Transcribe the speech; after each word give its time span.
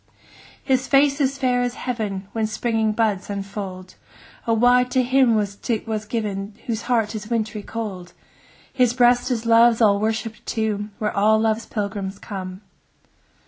His 0.63 0.87
face 0.87 1.21
is 1.21 1.37
fair 1.37 1.61
as 1.61 1.75
heaven 1.75 2.27
When 2.31 2.47
springing 2.47 2.91
buds 2.93 3.29
unfold: 3.29 3.93
O 4.47 4.53
why 4.53 4.83
to 4.85 5.03
him 5.03 5.35
was 5.35 5.55
't 5.55 5.85
given, 6.09 6.55
Whose 6.65 6.81
heart 6.89 7.13
is 7.13 7.29
wintry 7.29 7.61
cold? 7.61 8.07
10 8.07 8.15
His 8.73 8.93
breast 8.95 9.29
is 9.29 9.45
Love's 9.45 9.79
all 9.79 9.99
worshipp'd 9.99 10.43
tomb, 10.47 10.89
Where 10.97 11.15
all 11.15 11.37
Love's 11.37 11.67
pilgrims 11.67 12.17
come. 12.17 12.61